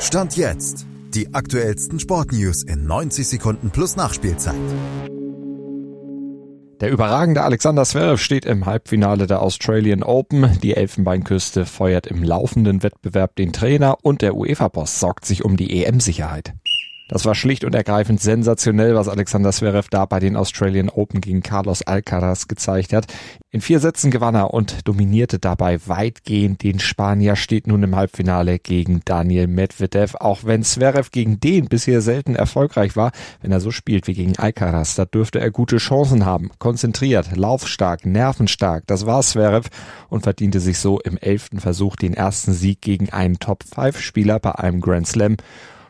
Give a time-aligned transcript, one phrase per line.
[0.00, 0.86] Stand jetzt.
[1.14, 4.54] Die aktuellsten Sportnews in 90 Sekunden plus Nachspielzeit.
[6.80, 10.58] Der überragende Alexander Zverev steht im Halbfinale der Australian Open.
[10.62, 15.82] Die Elfenbeinküste feuert im laufenden Wettbewerb den Trainer und der UEFA-Boss sorgt sich um die
[15.82, 16.52] EM-Sicherheit.
[17.08, 21.40] Das war schlicht und ergreifend sensationell, was Alexander Zverev da bei den Australian Open gegen
[21.40, 23.06] Carlos Alcaraz gezeigt hat.
[23.52, 26.64] In vier Sätzen gewann er und dominierte dabei weitgehend.
[26.64, 30.16] Den Spanier steht nun im Halbfinale gegen Daniel Medvedev.
[30.16, 34.36] Auch wenn Zverev gegen den bisher selten erfolgreich war, wenn er so spielt wie gegen
[34.36, 36.50] Alcaraz, da dürfte er gute Chancen haben.
[36.58, 39.68] Konzentriert, laufstark, nervenstark, das war Zverev
[40.08, 44.80] und verdiente sich so im elften Versuch den ersten Sieg gegen einen Top-5-Spieler bei einem
[44.80, 45.36] Grand Slam.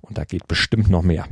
[0.00, 1.26] Und da geht bestimmt noch mehr.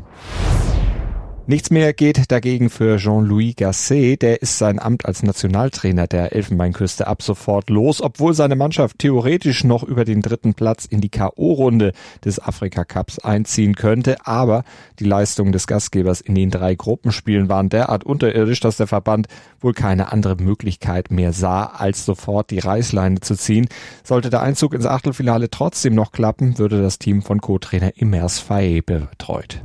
[1.51, 4.21] Nichts mehr geht dagegen für Jean-Louis Gasset.
[4.21, 9.65] Der ist sein Amt als Nationaltrainer der Elfenbeinküste ab sofort los, obwohl seine Mannschaft theoretisch
[9.65, 14.27] noch über den dritten Platz in die K.O.-Runde des Afrika Cups einziehen könnte.
[14.27, 14.63] Aber
[14.99, 19.27] die Leistungen des Gastgebers in den drei Gruppenspielen waren derart unterirdisch, dass der Verband
[19.59, 23.69] wohl keine andere Möglichkeit mehr sah, als sofort die Reißleine zu ziehen.
[24.05, 28.83] Sollte der Einzug ins Achtelfinale trotzdem noch klappen, würde das Team von Co-Trainer Immers Faye
[28.83, 29.63] betreut.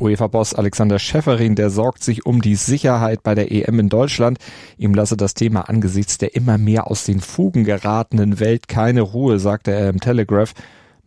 [0.00, 4.38] UEFA-Boss Alexander Schäferin, der sorgt sich um die Sicherheit bei der EM in Deutschland.
[4.76, 9.38] Ihm lasse das Thema angesichts der immer mehr aus den Fugen geratenen Welt keine Ruhe,
[9.38, 10.52] sagte er im Telegraph.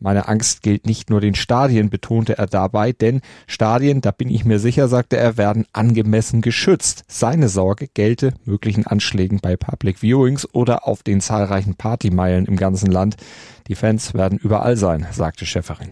[0.01, 4.45] Meine Angst gilt nicht nur den Stadien, betonte er dabei, denn Stadien, da bin ich
[4.45, 7.03] mir sicher, sagte er, werden angemessen geschützt.
[7.09, 12.89] Seine Sorge gelte möglichen Anschlägen bei Public Viewings oder auf den zahlreichen Partymeilen im ganzen
[12.89, 13.17] Land.
[13.67, 15.91] Die Fans werden überall sein, sagte Schäferin.